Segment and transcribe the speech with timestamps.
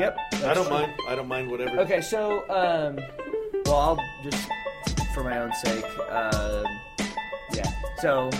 [0.00, 0.18] Yep.
[0.44, 0.94] I don't mind.
[1.08, 1.78] I don't mind whatever.
[1.80, 2.98] Okay, so um,
[3.66, 4.48] well, I'll just
[5.12, 6.64] for my own sake, um,
[7.52, 7.70] yeah.
[8.00, 8.30] So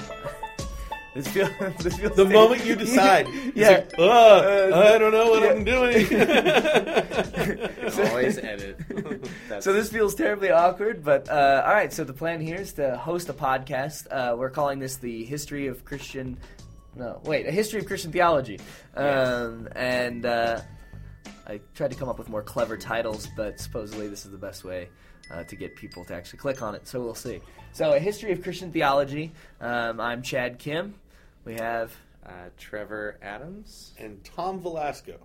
[1.14, 1.50] this feels
[1.80, 3.70] this feels The moment you decide, yeah.
[3.70, 5.50] like, "Ah, I don't know what yeah.
[5.50, 6.06] I'm doing.
[8.10, 8.78] Always edit.
[9.60, 11.92] So this feels terribly awkward, but uh, all right.
[11.92, 14.06] So the plan here is to host a podcast.
[14.10, 16.38] Uh, we're calling this the history of Christian.
[16.96, 18.58] No, wait, a history of Christian theology.
[18.96, 20.62] Um, and uh,
[21.50, 24.62] I tried to come up with more clever titles, but supposedly this is the best
[24.62, 24.88] way
[25.32, 26.86] uh, to get people to actually click on it.
[26.86, 27.40] So we'll see.
[27.72, 29.32] So a history of Christian theology.
[29.60, 30.94] Um, I'm Chad Kim.
[31.44, 31.92] We have
[32.24, 33.94] uh, Trevor Adams.
[33.98, 35.16] and Tom Velasco.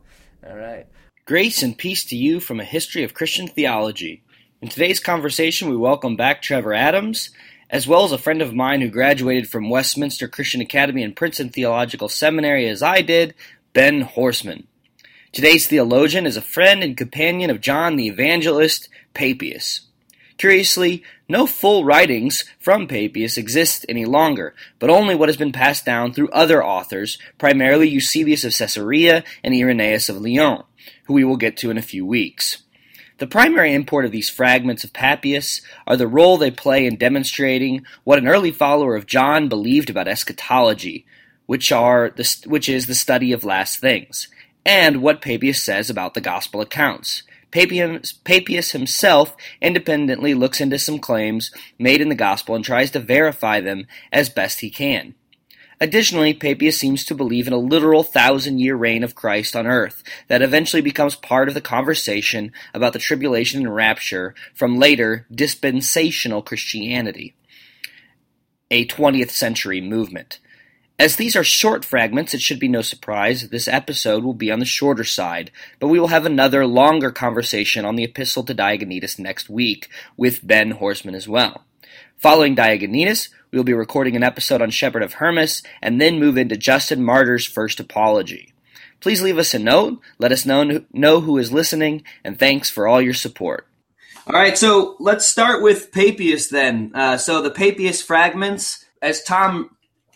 [0.43, 0.87] all right.
[1.25, 4.23] Grace and peace to you from a history of Christian theology.
[4.63, 7.29] In today's conversation, we welcome back Trevor Adams,
[7.69, 11.49] as well as a friend of mine who graduated from Westminster Christian Academy and Princeton
[11.49, 13.35] Theological Seminary as I did,
[13.73, 14.65] Ben Horseman.
[15.35, 19.81] Today's theologian is a friend and companion of John the Evangelist, Papias.
[20.37, 25.83] Curiously, no full writings from Papias exist any longer, but only what has been passed
[25.83, 30.63] down through other authors, primarily Eusebius of Caesarea and Irenaeus of Lyon,
[31.07, 32.63] who we will get to in a few weeks.
[33.17, 37.85] The primary import of these fragments of Papias are the role they play in demonstrating
[38.05, 41.05] what an early follower of John believed about eschatology,
[41.45, 44.29] which are the, which is the study of last things,
[44.65, 47.23] and what Papias says about the gospel accounts.
[47.51, 53.61] Papias, himself independently looks into some claims made in the gospel and tries to verify
[53.61, 55.15] them as best he can.
[55.79, 60.03] Additionally, Papias seems to believe in a literal thousand year reign of Christ on earth
[60.27, 66.41] that eventually becomes part of the conversation about the tribulation and rapture from later dispensational
[66.41, 67.35] Christianity,
[68.71, 70.39] a 20th century movement.
[70.97, 74.59] As these are short fragments, it should be no surprise this episode will be on
[74.59, 79.19] the shorter side, but we will have another longer conversation on the Epistle to Diognetus
[79.19, 81.65] next week with Ben Horseman as well.
[82.17, 86.37] Following Diognetus, we will be recording an episode on Shepherd of Hermas and then move
[86.37, 88.53] into Justin Martyr's first apology.
[89.01, 92.87] Please leave us a note, let us know, know who is listening, and thanks for
[92.87, 93.67] all your support.
[94.27, 96.91] All right, so let's start with Papias then.
[96.95, 99.74] Uh, so the Papias fragments, as Tom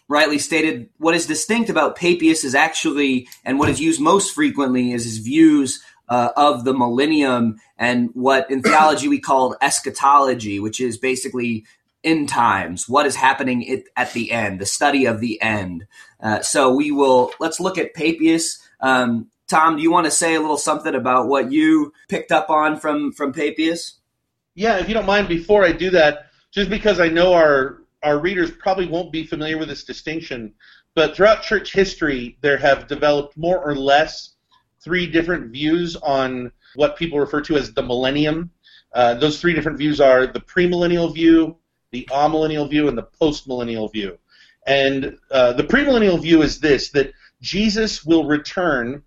[0.09, 4.92] rightly stated, what is distinct about Papias is actually, and what is used most frequently,
[4.92, 10.81] is his views uh, of the millennium and what in theology we call eschatology, which
[10.81, 11.66] is basically
[12.03, 15.86] end times, what is happening at the end, the study of the end.
[16.20, 18.58] Uh, so we will let's look at Papias.
[18.81, 22.50] Um, Tom, do you want to say a little something about what you picked up
[22.50, 23.96] on from from Papias?
[24.56, 28.20] Yeah, if you don't mind, before I do that, just because I know our our
[28.20, 30.54] readers probably won't be familiar with this distinction,
[30.96, 34.36] but throughout church history, there have developed more or less
[34.82, 38.52] three different views on what people refer to as the millennium.
[38.94, 41.58] Uh, those three different views are the premillennial view,
[41.92, 44.18] the amillennial view, and the postmillennial view.
[44.66, 49.04] And uh, the premillennial view is this: that Jesus will return,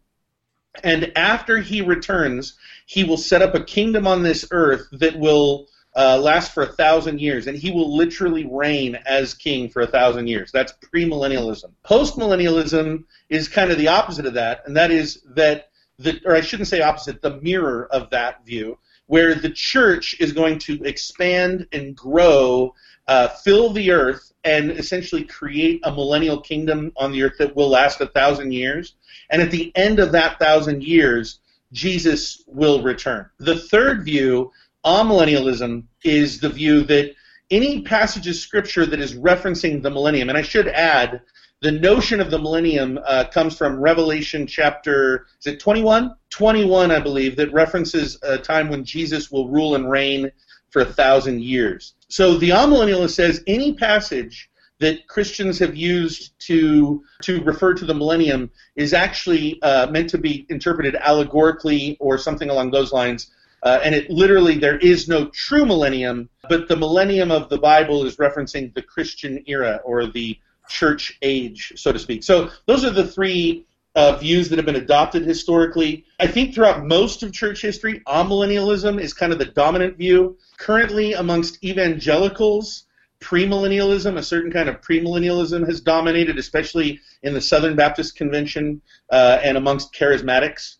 [0.84, 5.68] and after he returns, he will set up a kingdom on this earth that will
[5.94, 9.86] uh, last for a thousand years, and he will literally reign as king for a
[9.86, 10.50] thousand years.
[10.50, 11.70] That's premillennialism.
[11.84, 16.40] Postmillennialism is kind of the opposite of that, and that is that the, or I
[16.40, 21.66] shouldn't say opposite, the mirror of that view, where the church is going to expand
[21.72, 22.74] and grow,
[23.08, 27.68] uh, fill the earth, and essentially create a millennial kingdom on the earth that will
[27.68, 28.94] last a thousand years.
[29.30, 31.40] And at the end of that thousand years,
[31.72, 33.30] Jesus will return.
[33.38, 34.50] The third view,
[34.84, 37.14] amillennialism, is the view that
[37.50, 41.20] any passage of scripture that is referencing the millennium, and I should add,
[41.60, 46.12] the notion of the millennium uh, comes from Revelation chapter, is it 21?
[46.30, 50.32] 21, I believe, that references a time when Jesus will rule and reign
[50.70, 51.94] for a thousand years.
[52.08, 54.50] So the amillennialist says any passage
[54.80, 60.18] that Christians have used to to refer to the millennium is actually uh, meant to
[60.18, 63.30] be interpreted allegorically or something along those lines.
[63.62, 68.04] Uh, and it literally there is no true millennium, but the millennium of the Bible
[68.04, 70.38] is referencing the Christian era or the
[70.68, 72.24] church age, so to speak.
[72.24, 73.64] So those are the three
[73.94, 76.04] uh, views that have been adopted historically.
[76.18, 80.38] I think throughout most of church history, amillennialism is kind of the dominant view.
[80.58, 82.86] Currently, amongst evangelicals,
[83.20, 88.80] premillennialism, a certain kind of premillennialism, has dominated, especially in the Southern Baptist Convention
[89.10, 90.76] uh, and amongst charismatics.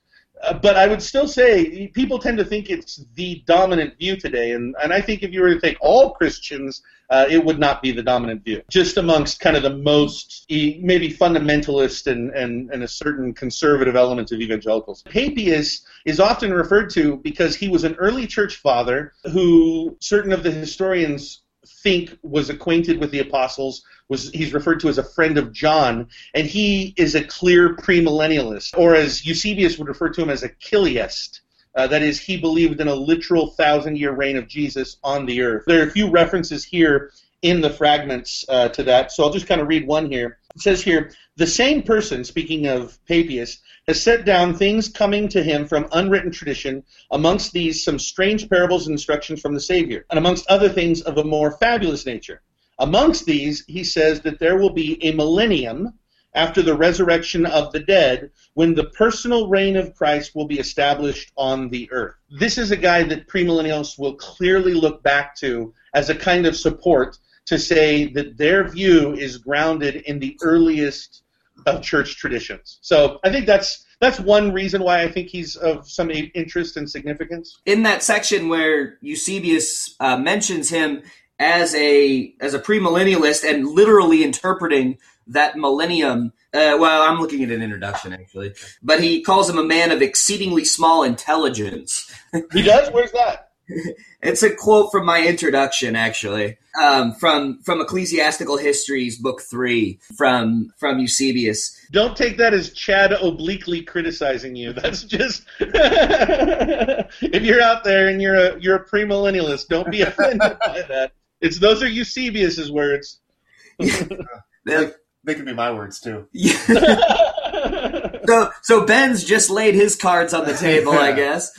[0.61, 4.75] But I would still say people tend to think it's the dominant view today, and,
[4.83, 7.93] and I think if you were to take all Christians, uh, it would not be
[7.93, 8.63] the dominant view.
[8.71, 14.33] Just amongst kind of the most maybe fundamentalist and, and, and a certain conservative elements
[14.33, 15.03] of evangelicals.
[15.03, 20.43] Papias is often referred to because he was an early church father who certain of
[20.43, 21.43] the historians
[21.83, 26.09] think was acquainted with the apostles was he's referred to as a friend of John,
[26.35, 30.51] and he is a clear premillennialist, or as Eusebius would refer to him as a
[30.51, 31.41] Chiliast.
[31.75, 35.41] Uh, that is, he believed in a literal thousand year reign of Jesus on the
[35.41, 35.65] earth.
[35.67, 37.11] There are a few references here
[37.41, 40.39] in the fragments uh, to that, so I'll just kind of read one here.
[40.55, 45.43] It says here, the same person, speaking of Papias, has set down things coming to
[45.43, 50.19] him from unwritten tradition, amongst these some strange parables and instructions from the Savior, and
[50.19, 52.43] amongst other things of a more fabulous nature.
[52.83, 55.95] Amongst these, he says that there will be a millennium
[56.35, 61.31] after the resurrection of the dead when the personal reign of Christ will be established
[61.37, 62.17] on the earth.
[62.41, 66.57] This is a guy that premillennialists will clearly look back to as a kind of
[66.57, 71.23] support to say that their view is grounded in the earliest
[71.67, 72.79] of church traditions.
[72.83, 76.91] So I think that's that's one reason why I think he's of some interest and
[76.91, 77.61] significance.
[77.65, 81.05] In that section where Eusebius uh, mentions him
[81.39, 86.33] as a as a premillennialist and literally interpreting that millennium.
[86.55, 90.03] Uh, well, I'm looking at an introduction actually, but he calls him a man of
[90.03, 92.13] exceedingly small intelligence.
[92.53, 92.91] he does.
[92.93, 93.53] Where's that?
[94.23, 100.73] it's a quote from my introduction, actually, um, from from Ecclesiastical Histories, Book Three, from
[100.79, 101.77] from Eusebius.
[101.91, 104.73] Don't take that as Chad obliquely criticizing you.
[104.73, 110.59] That's just if you're out there and you're a you're a premillennialist, don't be offended
[110.61, 111.13] by that.
[111.43, 113.21] It's those are Eusebius's words.
[113.79, 114.91] they,
[115.25, 116.29] they can be my words too.
[118.27, 121.51] so so Ben's just laid his cards on the table, I guess.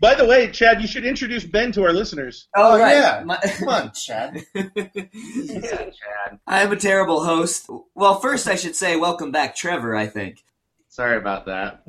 [0.00, 2.46] By the way, Chad, you should introduce Ben to our listeners.
[2.56, 2.92] Oh, oh right.
[2.92, 3.22] yeah.
[3.26, 4.44] My- Come on, Chad.
[4.54, 6.38] yeah, Chad.
[6.46, 7.68] I am a terrible host.
[7.96, 10.44] Well, first I should say welcome back, Trevor, I think.
[10.88, 11.82] Sorry about that.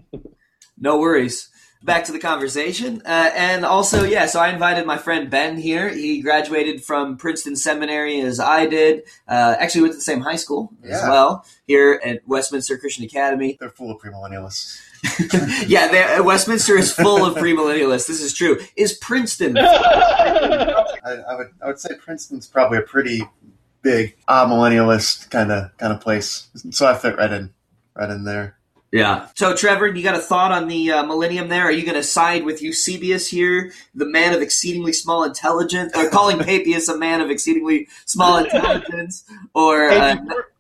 [0.76, 1.50] No worries
[1.84, 3.02] back to the conversation.
[3.06, 5.90] Uh, and also, yeah, so I invited my friend Ben here.
[5.90, 9.04] He graduated from Princeton Seminary as I did.
[9.28, 10.98] Uh, actually, went to the same high school yeah.
[10.98, 13.58] as well here at Westminster Christian Academy.
[13.60, 14.80] They're full of premillennialists.
[15.68, 18.08] yeah, uh, Westminster is full of premillennialists.
[18.08, 18.60] This is true.
[18.76, 19.58] Is Princeton?
[19.58, 23.24] I, I, would I would say Princeton's probably a pretty
[23.82, 26.50] big ah millennialist kind of kind of place.
[26.72, 27.54] So I fit right in
[27.96, 28.59] right in there.
[28.92, 29.28] Yeah.
[29.36, 31.66] So, Trevor, you got a thought on the uh, millennium there?
[31.66, 36.10] Are you going to side with Eusebius here, the man of exceedingly small intelligence, or
[36.10, 39.26] calling Papias a man of exceedingly small intelligence?
[39.54, 40.52] Or hey, uh, before,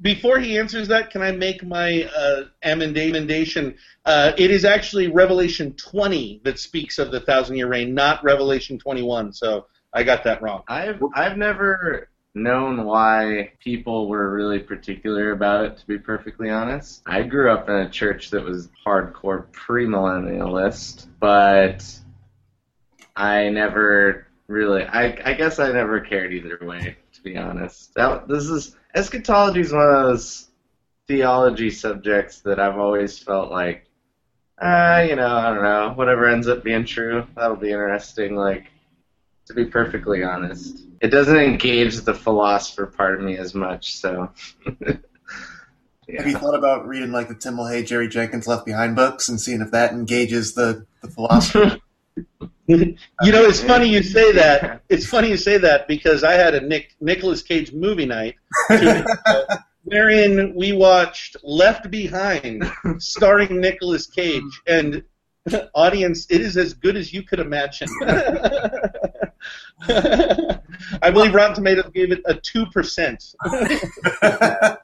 [0.00, 3.76] before, he answers that, can I make my uh, amendation?
[4.04, 8.78] Uh, it is actually Revelation 20 that speaks of the thousand year reign, not Revelation
[8.78, 9.32] 21.
[9.32, 10.62] So I got that wrong.
[10.68, 17.02] I've I've never known why people were really particular about it, to be perfectly honest.
[17.06, 21.82] I grew up in a church that was hardcore premillennialist, but
[23.16, 27.94] I never really, I, I guess I never cared either way, to be honest.
[27.94, 30.48] That, this is, eschatology is one of those
[31.08, 33.86] theology subjects that I've always felt like,
[34.60, 38.36] ah, uh, you know, I don't know, whatever ends up being true, that'll be interesting.
[38.36, 38.66] Like,
[39.46, 40.85] to be perfectly honest.
[41.00, 44.30] It doesn't engage the philosopher part of me as much, so.
[44.64, 44.94] yeah.
[46.18, 49.40] Have you thought about reading like the Tim LaHaye, Jerry Jenkins Left Behind books and
[49.40, 51.78] seeing if that engages the, the philosopher?
[52.66, 54.82] you know, it's funny you say that.
[54.88, 58.36] It's funny you say that because I had a Nick Nicolas Cage movie night,
[59.84, 62.64] wherein we watched Left Behind,
[62.98, 65.04] starring Nicolas Cage, and
[65.74, 67.88] audience, it is as good as you could imagine.
[69.88, 73.34] I believe Rotten Tomatoes gave it a two percent.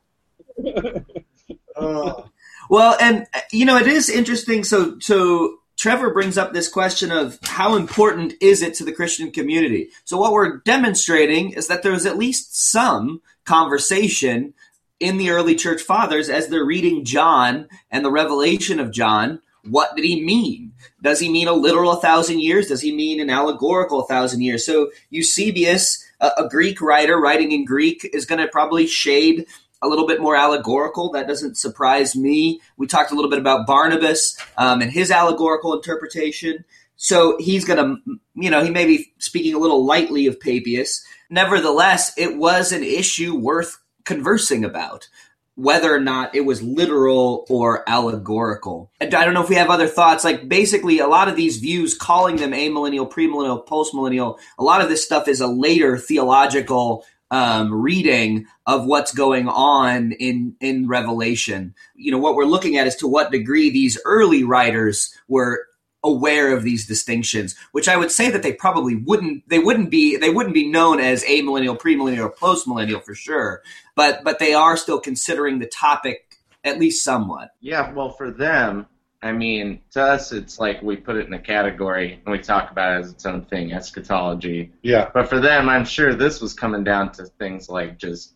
[1.75, 2.29] Oh.
[2.69, 4.63] Well, and you know, it is interesting.
[4.63, 9.33] So, so Trevor brings up this question of how important is it to the Christian
[9.33, 9.89] community.
[10.05, 14.55] So, what we're demonstrating is that there was at least some conversation
[15.01, 19.95] in the early church fathers as they're reading John and the revelation of John what
[19.95, 20.72] did he mean?
[21.03, 22.69] Does he mean a literal thousand years?
[22.69, 24.65] Does he mean an allegorical thousand years?
[24.65, 29.47] So Eusebius, a, a Greek writer writing in Greek, is going to probably shade
[29.83, 31.11] a little bit more allegorical.
[31.11, 32.61] That doesn't surprise me.
[32.77, 36.65] We talked a little bit about Barnabas um, and his allegorical interpretation.
[36.97, 41.05] So he's going to, you know, he may be speaking a little lightly of Papias.
[41.31, 45.09] Nevertheless, it was an issue worth conversing about
[45.55, 48.91] whether or not it was literal or allegorical.
[49.01, 50.25] I don't know if we have other thoughts.
[50.25, 54.89] Like basically, a lot of these views, calling them amillennial, premillennial, postmillennial, a lot of
[54.89, 61.75] this stuff is a later theological um, reading of what's going on in in Revelation.
[61.95, 65.67] You know, what we're looking at is to what degree these early writers were
[66.05, 70.17] aware of these distinctions, which I would say that they probably wouldn't they wouldn't be
[70.17, 73.63] they wouldn't be known as amillennial, premillennial, or postmillennial for sure.
[73.95, 77.51] But but they are still considering the topic at least somewhat.
[77.61, 78.87] Yeah, well, for them,
[79.23, 82.73] I mean, to us, it's like we put it in a category and we talk
[82.73, 84.73] about it as its own thing, eschatology.
[84.83, 85.11] Yeah.
[85.15, 88.35] But for them, I'm sure this was coming down to things like just,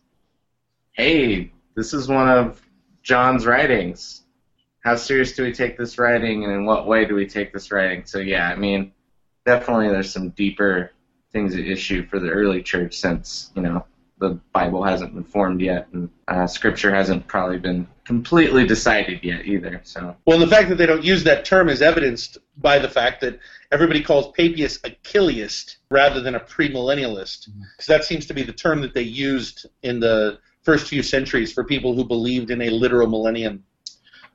[0.93, 2.61] hey, this is one of
[3.03, 4.23] John's writings.
[4.87, 7.73] How serious do we take this writing, and in what way do we take this
[7.73, 8.05] writing?
[8.05, 8.93] So yeah, I mean,
[9.45, 10.93] definitely there's some deeper
[11.33, 13.85] things at issue for the early church since you know
[14.19, 19.45] the Bible hasn't been formed yet, and uh, Scripture hasn't probably been completely decided yet
[19.45, 19.81] either.
[19.83, 23.19] So Well, the fact that they don't use that term is evidenced by the fact
[23.19, 23.41] that
[23.73, 27.49] everybody calls Papias a Chiliast rather than a premillennialist.
[27.75, 31.51] Because that seems to be the term that they used in the first few centuries
[31.51, 33.65] for people who believed in a literal millennium.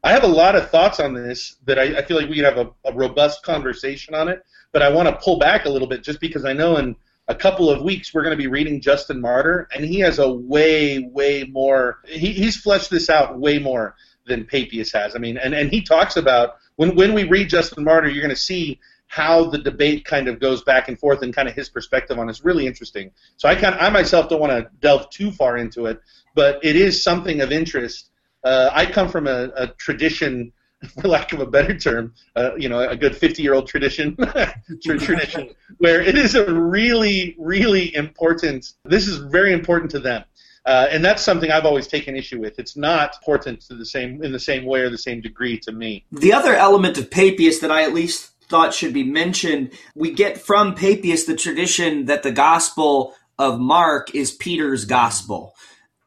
[0.02, 2.44] I have a lot of thoughts on this that I, I feel like we could
[2.44, 5.88] have a, a robust conversation on it, but I want to pull back a little
[5.88, 6.96] bit just because I know in
[7.28, 10.30] a couple of weeks we're going to be reading Justin Martyr, and he has a
[10.30, 12.00] way, way more.
[12.06, 13.94] He, he's fleshed this out way more
[14.26, 15.14] than Papias has.
[15.14, 18.34] I mean, and, and he talks about when when we read Justin Martyr, you're going
[18.34, 21.68] to see how the debate kind of goes back and forth and kind of his
[21.68, 23.10] perspective on it is really interesting.
[23.36, 26.00] So I kind I myself don't want to delve too far into it,
[26.34, 28.08] but it is something of interest.
[28.44, 30.52] Uh, I come from a, a tradition
[31.00, 34.16] for lack of a better term, uh, you know, a good 50-year-old tradition,
[34.82, 38.72] tradition, where it is a really, really important.
[38.84, 40.24] This is very important to them,
[40.66, 42.58] uh, and that's something I've always taken issue with.
[42.58, 45.72] It's not important to the same in the same way or the same degree to
[45.72, 46.04] me.
[46.10, 50.36] The other element of Papias that I at least thought should be mentioned, we get
[50.36, 55.54] from Papias the tradition that the Gospel of Mark is Peter's Gospel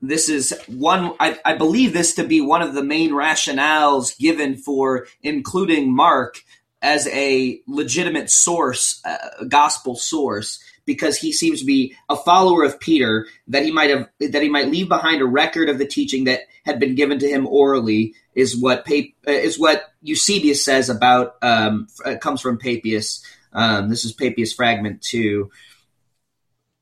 [0.07, 4.55] this is one I, I, believe this to be one of the main rationales given
[4.55, 6.41] for including mark
[6.81, 12.79] as a legitimate source uh, gospel source because he seems to be a follower of
[12.79, 16.25] peter that he might have that he might leave behind a record of the teaching
[16.25, 21.35] that had been given to him orally is what uh, is what eusebius says about
[21.41, 21.87] um,
[22.19, 23.23] comes from papias.
[23.53, 25.49] Um, this is papias fragment 2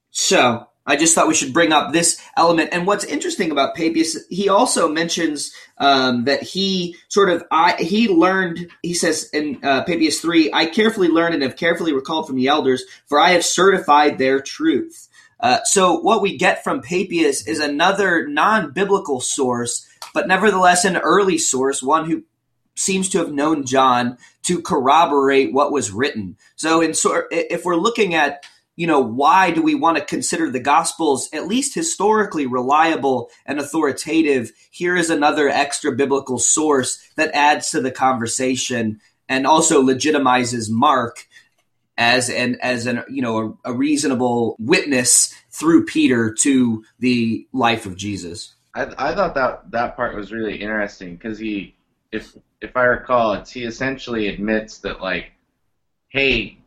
[0.10, 2.70] so I just thought we should bring up this element.
[2.74, 8.10] And what's interesting about Papias, he also mentions um, that he sort of I he
[8.10, 8.70] learned.
[8.82, 12.48] He says in uh, Papias three, I carefully learned and have carefully recalled from the
[12.48, 15.08] elders, for I have certified their truth.
[15.40, 21.38] Uh, so what we get from Papias is another non-biblical source, but nevertheless an early
[21.38, 22.24] source, one who
[22.76, 26.38] seems to have known John to corroborate what was written.
[26.56, 30.50] So in sort, if we're looking at you know, why do we want to consider
[30.50, 34.52] the Gospels at least historically reliable and authoritative?
[34.72, 39.00] Here is another extra biblical source that adds to the conversation
[39.30, 41.28] and also legitimizes Mark
[41.98, 47.86] as an as an you know a, a reasonable witness through Peter to the life
[47.86, 48.56] of Jesus.
[48.74, 51.76] I, I thought that that part was really interesting because he,
[52.12, 55.34] if if I recall, it's he essentially admits that like,
[56.10, 56.58] hey,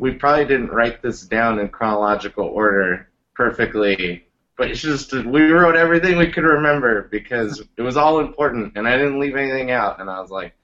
[0.00, 4.26] we probably didn't write this down in chronological order perfectly,
[4.56, 8.88] but it's just we wrote everything we could remember because it was all important, and
[8.88, 10.00] I didn't leave anything out.
[10.00, 10.54] And I was like,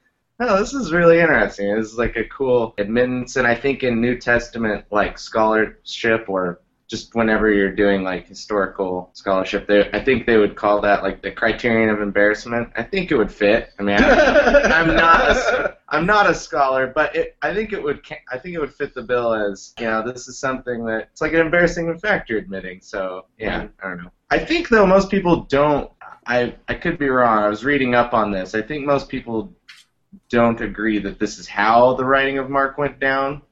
[0.41, 1.75] oh, this is really interesting.
[1.75, 6.61] This is like a cool admittance, and I think in New Testament like scholarship or
[6.90, 11.23] just whenever you're doing like historical scholarship, they, I think they would call that like
[11.23, 12.70] the criterion of embarrassment.
[12.75, 13.70] I think it would fit.
[13.78, 17.80] I mean, I'm, I'm not a, I'm not a scholar, but it, I think it
[17.80, 18.00] would
[18.32, 21.20] I think it would fit the bill as you know this is something that it's
[21.20, 22.80] like an embarrassing fact you're admitting.
[22.80, 24.11] So yeah, I don't know.
[24.28, 25.92] I think though most people don't.
[26.26, 27.38] I I could be wrong.
[27.38, 28.56] I was reading up on this.
[28.56, 29.54] I think most people
[30.28, 33.42] don't agree that this is how the writing of Mark went down,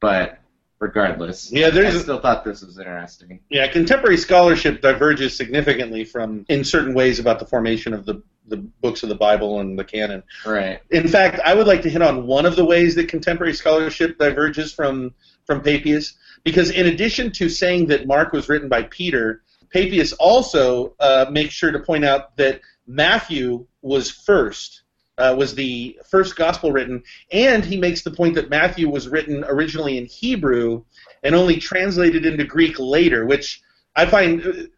[0.00, 0.37] but
[0.78, 1.50] regardless.
[1.52, 3.40] Yeah, there's I still thought this was interesting.
[3.50, 8.56] Yeah, contemporary scholarship diverges significantly from in certain ways about the formation of the the
[8.56, 10.22] books of the Bible and the canon.
[10.46, 10.80] Right.
[10.90, 14.18] In fact, I would like to hit on one of the ways that contemporary scholarship
[14.18, 19.42] diverges from from Papias, because in addition to saying that Mark was written by Peter,
[19.72, 24.82] Papias also uh, makes sure to point out that Matthew was first
[25.18, 29.44] uh, was the first gospel written, and he makes the point that Matthew was written
[29.46, 30.84] originally in Hebrew
[31.22, 33.60] and only translated into Greek later, which
[33.96, 34.70] I find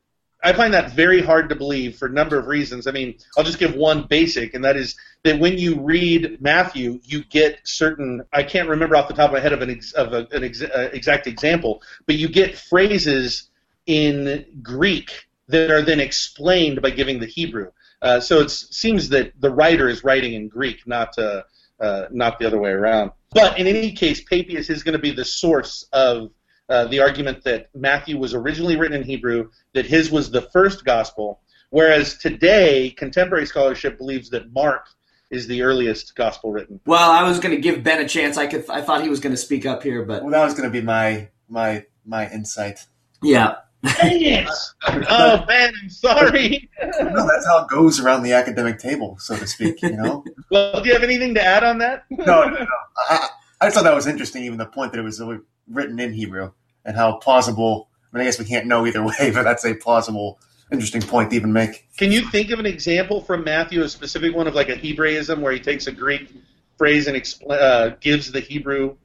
[0.43, 2.87] I find that very hard to believe for a number of reasons.
[2.87, 7.01] I mean, I'll just give one basic, and that is that when you read Matthew,
[7.05, 8.25] you get certain.
[8.33, 10.45] I can't remember off the top of my head of an ex, of a, an
[10.45, 13.51] ex, uh, exact example, but you get phrases
[13.87, 17.71] in Greek that are then explained by giving the Hebrew.
[18.03, 21.43] Uh, so it seems that the writer is writing in Greek, not uh,
[21.81, 23.11] uh, not the other way around.
[23.33, 26.31] But in any case, Papias is going to be the source of
[26.69, 30.85] uh, the argument that Matthew was originally written in Hebrew, that his was the first
[30.85, 31.41] gospel,
[31.71, 34.87] whereas today contemporary scholarship believes that Mark
[35.31, 36.81] is the earliest gospel written.
[36.87, 38.37] Well, I was going to give Ben a chance.
[38.37, 40.55] I could, I thought he was going to speak up here, but well, that was
[40.55, 42.81] going to be my my my insight.
[43.23, 43.57] Yeah.
[43.83, 44.49] Dang it!
[44.87, 46.69] oh man, I'm sorry.
[46.83, 49.81] no, that's how it goes around the academic table, so to speak.
[49.83, 50.25] You know.
[50.51, 52.05] well, do you have anything to add on that?
[52.11, 52.67] no, no, no.
[53.09, 53.29] I,
[53.61, 55.23] I thought that was interesting, even the point that it was
[55.69, 56.53] written in Hebrew
[56.85, 57.89] and how plausible.
[58.13, 60.39] I mean, I guess we can't know either way, but that's a plausible,
[60.71, 61.89] interesting point to even make.
[61.97, 65.41] Can you think of an example from Matthew, a specific one of like a Hebraism
[65.41, 66.31] where he takes a Greek
[66.77, 68.97] phrase and expl- uh, gives the Hebrew?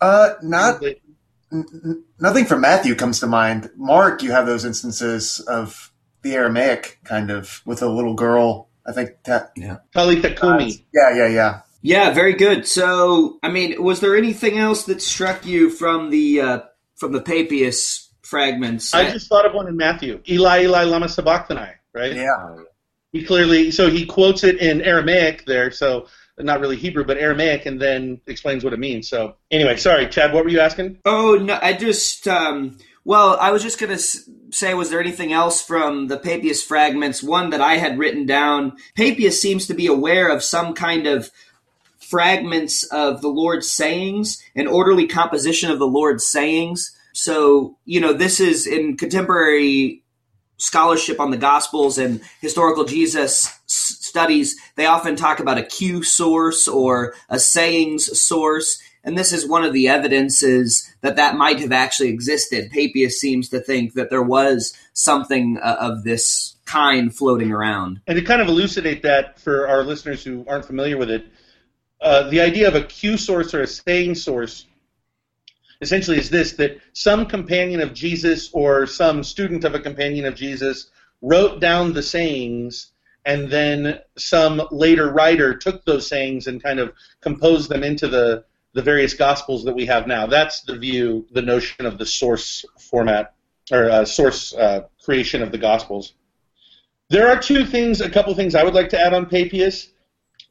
[0.00, 0.82] Uh, not.
[1.52, 3.70] N- nothing from Matthew comes to mind.
[3.76, 8.68] Mark, you have those instances of the Aramaic kind of with a little girl.
[8.86, 9.22] I think.
[9.24, 9.78] that yeah.
[9.92, 10.72] Talitha Kumi.
[10.72, 11.60] Uh, yeah, yeah, yeah.
[11.82, 12.66] Yeah, very good.
[12.66, 16.60] So, I mean, was there anything else that struck you from the uh,
[16.96, 18.92] from the Papias fragments.
[18.92, 20.20] I just thought of one in Matthew.
[20.28, 22.14] Eli, Eli, lama sabachthani, right?
[22.14, 22.56] Yeah.
[23.12, 27.66] He clearly, so he quotes it in Aramaic there, so not really Hebrew, but Aramaic,
[27.66, 29.08] and then explains what it means.
[29.08, 30.98] So anyway, sorry, Chad, what were you asking?
[31.04, 33.98] Oh, no, I just, um, well, I was just to
[34.50, 37.22] say, was there anything else from the Papias fragments?
[37.22, 38.76] One that I had written down.
[38.96, 41.30] Papias seems to be aware of some kind of
[41.98, 46.96] fragments of the Lord's sayings, an orderly composition of the Lord's sayings.
[47.12, 50.02] So, you know, this is in contemporary
[50.58, 53.46] scholarship on the Gospels and historical Jesus
[54.16, 58.80] studies, they often talk about a Q source or a sayings source.
[59.04, 62.70] And this is one of the evidences that that might have actually existed.
[62.70, 68.00] Papias seems to think that there was something uh, of this kind floating around.
[68.06, 71.26] And to kind of elucidate that for our listeners who aren't familiar with it,
[72.00, 74.64] uh, the idea of a Q source or a saying source
[75.82, 80.34] essentially is this that some companion of Jesus or some student of a companion of
[80.34, 80.88] Jesus
[81.20, 82.92] wrote down the sayings
[83.26, 88.44] and then some later writer took those sayings and kind of composed them into the
[88.72, 90.26] the various gospels that we have now.
[90.26, 93.34] That's the view, the notion of the source format
[93.72, 96.12] or uh, source uh, creation of the gospels.
[97.08, 99.92] There are two things, a couple things I would like to add on Papias.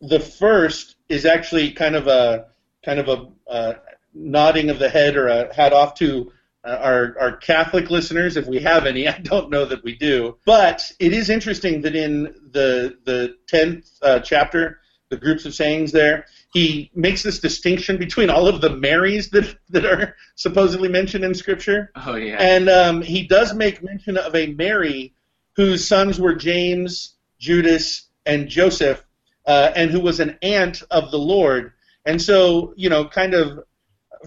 [0.02, 2.48] The first is actually kind of a
[2.84, 3.74] kind of a uh,
[4.14, 6.32] nodding of the head or a hat off to
[6.66, 9.08] uh, our, our Catholic listeners, if we have any.
[9.08, 13.90] I don't know that we do, but it is interesting that in the the tenth
[14.02, 18.70] uh, chapter, the groups of sayings there, he makes this distinction between all of the
[18.70, 21.92] Marys that that are supposedly mentioned in Scripture.
[21.96, 25.14] Oh yeah, and um, he does make mention of a Mary
[25.56, 29.06] whose sons were James, Judas, and Joseph,
[29.46, 31.74] uh, and who was an aunt of the Lord.
[32.06, 33.64] And so, you know, kind of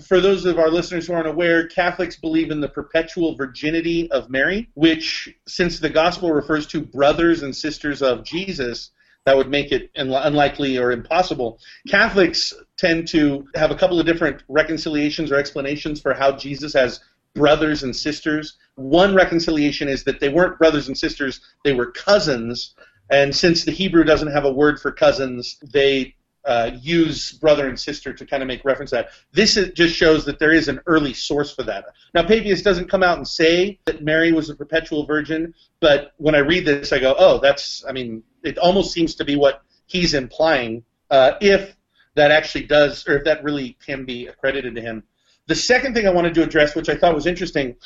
[0.03, 4.31] for those of our listeners who aren't aware, Catholics believe in the perpetual virginity of
[4.31, 8.91] Mary, which, since the gospel refers to brothers and sisters of Jesus,
[9.25, 11.61] that would make it unlikely or impossible.
[11.87, 17.01] Catholics tend to have a couple of different reconciliations or explanations for how Jesus has
[17.35, 18.57] brothers and sisters.
[18.77, 22.75] One reconciliation is that they weren't brothers and sisters, they were cousins.
[23.11, 26.15] And since the Hebrew doesn't have a word for cousins, they
[26.49, 29.11] uh, use brother and sister to kind of make reference to that.
[29.33, 31.85] This is, just shows that there is an early source for that.
[32.15, 36.35] Now, Papias doesn't come out and say that Mary was a perpetual virgin, but when
[36.35, 39.63] I read this, I go, oh, that's, I mean, it almost seems to be what
[39.85, 41.77] he's implying, uh, if
[42.15, 45.05] that actually does, or if that really can be accredited to him.
[45.49, 47.77] The second thing I wanted to address, which I thought was interesting,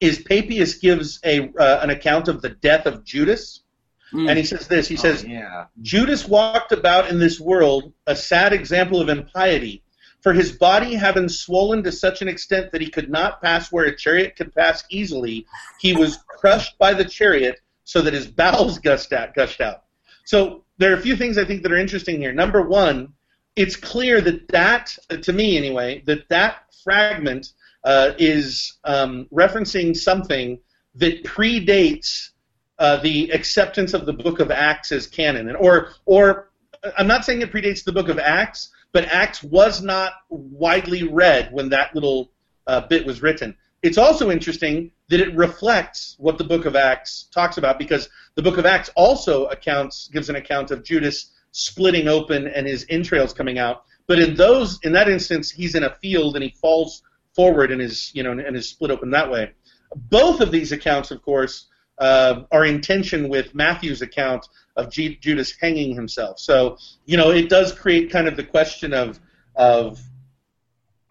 [0.00, 3.60] is Papias gives a uh, an account of the death of Judas
[4.12, 4.28] Mm.
[4.28, 5.66] And he says this he oh, says, yeah.
[5.82, 9.82] Judas walked about in this world a sad example of impiety,
[10.20, 13.86] for his body having swollen to such an extent that he could not pass where
[13.86, 15.46] a chariot could pass easily,
[15.78, 19.34] he was crushed by the chariot so that his bowels gushed out.
[19.34, 19.84] Gushed out.
[20.24, 22.32] So there are a few things I think that are interesting here.
[22.32, 23.14] Number one,
[23.56, 27.52] it's clear that that, to me anyway, that that fragment
[27.84, 30.58] uh, is um, referencing something
[30.94, 32.30] that predates
[32.80, 36.50] uh, the acceptance of the Book of Acts as canon, and or or
[36.96, 41.52] I'm not saying it predates the Book of Acts, but Acts was not widely read
[41.52, 42.32] when that little
[42.66, 43.54] uh, bit was written.
[43.82, 48.42] it's also interesting that it reflects what the book of Acts talks about because the
[48.42, 53.32] book of Acts also accounts gives an account of Judas splitting open and his entrails
[53.32, 53.84] coming out.
[54.06, 57.02] But in those in that instance, he's in a field and he falls
[57.34, 59.52] forward and is you know and is split open that way.
[59.94, 61.66] Both of these accounts, of course,
[62.00, 66.40] uh, are in tension with Matthew's account of G- Judas hanging himself.
[66.40, 69.20] So you know it does create kind of the question of
[69.54, 70.00] of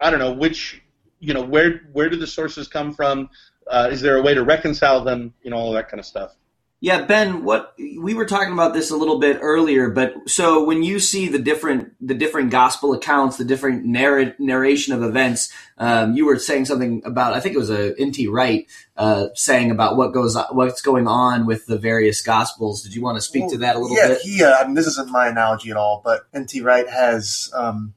[0.00, 0.82] I don't know which
[1.20, 3.30] you know where where do the sources come from?
[3.66, 5.32] Uh, is there a way to reconcile them?
[5.42, 6.36] You know all that kind of stuff.
[6.82, 10.82] Yeah, Ben, what we were talking about this a little bit earlier, but so when
[10.82, 16.14] you see the different the different gospel accounts, the different narr- narration of events, um,
[16.14, 18.28] you were saying something about I think it was a N.T.
[18.28, 18.66] Wright
[18.96, 22.82] uh, saying about what goes what's going on with the various gospels.
[22.82, 24.20] Did you want to speak well, to that a little yeah, bit?
[24.24, 24.42] Yeah, he.
[24.42, 26.62] Uh, I mean, this isn't my analogy at all, but N.T.
[26.62, 27.50] Wright has.
[27.54, 27.92] Um,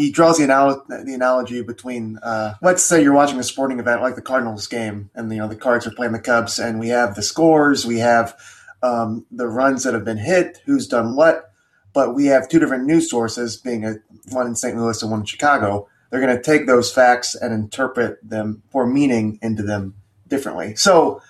[0.00, 4.00] he draws the, anal- the analogy between uh, let's say you're watching a sporting event
[4.00, 6.88] like the Cardinals game, and you know the Cards are playing the Cubs, and we
[6.88, 8.34] have the scores, we have
[8.82, 11.52] um, the runs that have been hit, who's done what,
[11.92, 13.96] but we have two different news sources, being a,
[14.30, 14.76] one in St.
[14.76, 15.86] Louis and one in Chicago.
[16.10, 19.94] They're going to take those facts and interpret them pour meaning into them
[20.26, 20.74] differently.
[20.76, 21.20] So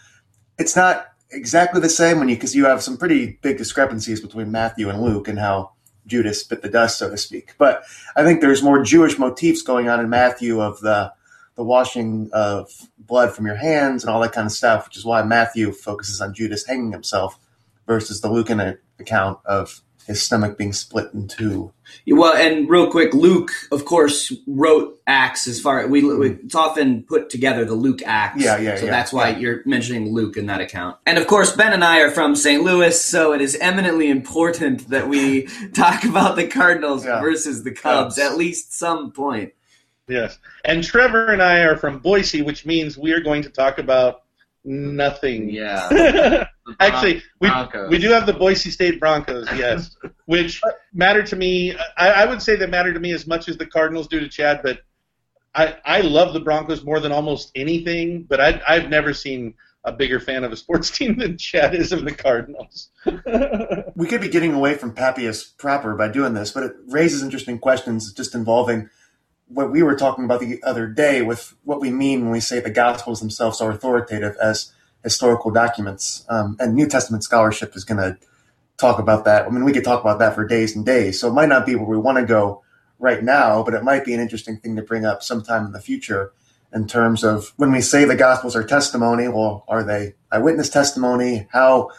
[0.59, 4.51] it's not exactly the same when you because you have some pretty big discrepancies between
[4.51, 5.73] Matthew and Luke and how
[6.11, 7.55] Judas bit the dust, so to speak.
[7.57, 7.85] But
[8.17, 11.13] I think there's more Jewish motifs going on in Matthew of the
[11.57, 15.05] the washing of blood from your hands and all that kind of stuff, which is
[15.05, 17.39] why Matthew focuses on Judas hanging himself
[17.87, 21.73] versus the Lucan account of his stomach being split in two.
[22.07, 26.47] Well, and real quick, Luke, of course, wrote Acts as far we, we mm-hmm.
[26.47, 28.43] it's often put together the Luke Acts.
[28.43, 28.77] Yeah, yeah.
[28.77, 29.39] So yeah, that's why yeah.
[29.39, 30.97] you're mentioning Luke in that account.
[31.07, 32.63] And of course, Ben and I are from St.
[32.63, 37.21] Louis, so it is eminently important that we talk about the Cardinals Yeah.
[37.21, 38.19] versus the Cubs Cubs.
[38.19, 39.53] at least some point.
[40.09, 40.39] Yes.
[40.65, 44.23] And Trevor and I are from Boise, which means we are going to talk about
[44.65, 45.51] nothing.
[45.51, 45.89] Yeah.
[46.65, 47.91] Bron- Actually, we, Broncos.
[47.91, 49.97] we do have the Boise State Broncos, yes,
[50.27, 50.61] which
[50.93, 51.77] matter to me.
[51.97, 54.29] I, I would say they matter to me as much as the Cardinals do to
[54.29, 54.81] Chad, but
[55.55, 59.93] I, I love the Broncos more than almost anything, but I, I've never seen a
[59.93, 62.91] bigger fan of a sports team than Chad is of the Cardinals.
[63.97, 67.59] we could be getting away from Papias proper by doing this, but it raises interesting
[67.59, 68.91] questions just involving
[69.53, 72.61] what we were talking about the other day with what we mean when we say
[72.61, 76.25] the Gospels themselves are authoritative as historical documents.
[76.29, 78.17] Um, and New Testament scholarship is going to
[78.79, 79.47] talk about that.
[79.47, 81.21] I mean, we could talk about that for days and days.
[81.21, 82.63] So it might not be where we want to go
[82.99, 85.81] right now, but it might be an interesting thing to bring up sometime in the
[85.81, 86.33] future
[86.73, 91.49] in terms of when we say the Gospels are testimony, well, are they eyewitness testimony?
[91.51, 91.91] How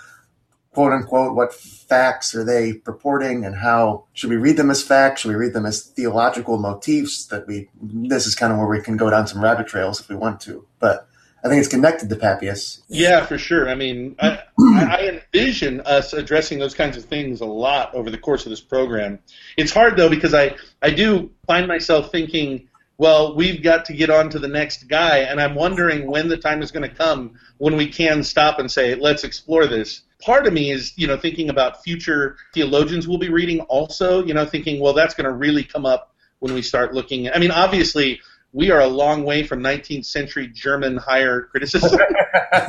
[0.74, 5.22] quote unquote, what facts are they purporting and how should we read them as facts?
[5.22, 8.82] Should we read them as theological motifs that we, this is kind of where we
[8.82, 10.66] can go down some rabbit trails if we want to.
[10.80, 11.08] But
[11.44, 12.84] I think it's connected to Papias.
[12.88, 13.68] Yeah, for sure.
[13.68, 18.18] I mean, I, I envision us addressing those kinds of things a lot over the
[18.18, 19.20] course of this program.
[19.58, 24.12] It's hard though because I I do find myself thinking, well, we've got to get
[24.12, 27.40] on to the next guy, and I'm wondering when the time is going to come
[27.58, 30.02] when we can stop and say, let's explore this.
[30.22, 34.34] Part of me is, you know, thinking about future theologians we'll be reading also, you
[34.34, 37.30] know, thinking, well, that's going to really come up when we start looking.
[37.30, 38.22] I mean, obviously,
[38.54, 42.00] we are a long way from 19th century German higher criticism.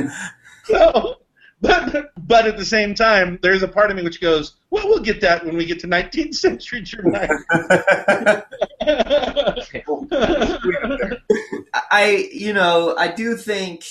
[0.64, 1.16] so,
[1.60, 5.00] but, but at the same time, there's a part of me which goes, well, we'll
[5.00, 7.14] get that when we get to 19th century German.
[11.90, 13.84] I, you know, I do think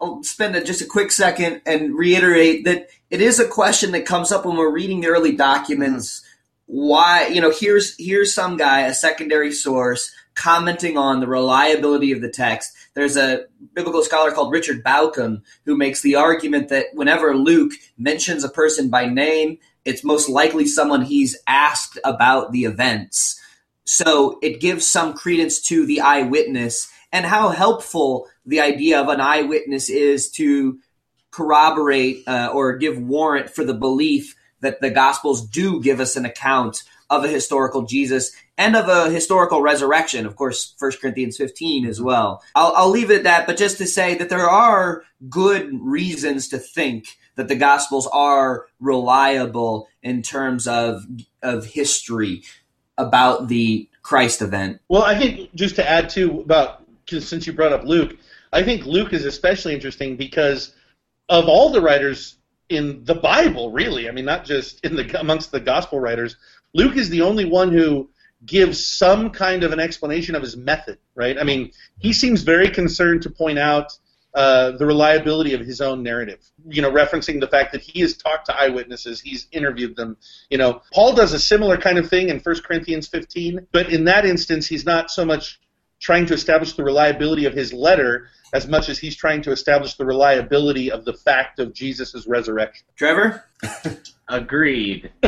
[0.00, 4.06] I'll spend a, just a quick second and reiterate that it is a question that
[4.06, 6.22] comes up when we're reading the early documents.
[6.66, 12.20] Why, you know, here's here's some guy, a secondary source, commenting on the reliability of
[12.20, 12.72] the text.
[12.94, 18.44] There's a biblical scholar called Richard Bauckham who makes the argument that whenever Luke mentions
[18.44, 23.40] a person by name, it's most likely someone he's asked about the events.
[23.84, 29.20] So it gives some credence to the eyewitness and how helpful the idea of an
[29.20, 30.78] eyewitness is to
[31.30, 36.24] corroborate uh, or give warrant for the belief that the Gospels do give us an
[36.24, 40.26] account of a historical Jesus and of a historical resurrection.
[40.26, 42.42] Of course, 1 Corinthians 15 as well.
[42.54, 46.48] I'll, I'll leave it at that, but just to say that there are good reasons
[46.48, 51.04] to think that the Gospels are reliable in terms of
[51.42, 52.42] of history
[52.98, 54.80] about the Christ event.
[54.88, 58.16] Well, I think just to add to about since you brought up Luke,
[58.52, 60.74] I think Luke is especially interesting because
[61.28, 62.36] of all the writers
[62.68, 64.08] in the Bible, really.
[64.08, 66.36] I mean, not just in the amongst the gospel writers.
[66.74, 68.10] Luke is the only one who
[68.44, 71.38] gives some kind of an explanation of his method, right?
[71.38, 73.92] I mean, he seems very concerned to point out
[74.34, 76.38] uh, the reliability of his own narrative.
[76.68, 80.16] You know, referencing the fact that he has talked to eyewitnesses, he's interviewed them.
[80.50, 84.04] You know, Paul does a similar kind of thing in 1 Corinthians 15, but in
[84.04, 85.58] that instance, he's not so much
[86.00, 89.94] trying to establish the reliability of his letter as much as he's trying to establish
[89.94, 92.86] the reliability of the fact of Jesus' resurrection.
[92.96, 93.44] Trevor?
[94.28, 95.10] Agreed.